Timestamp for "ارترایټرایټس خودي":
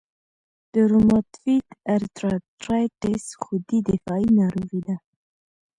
1.95-3.79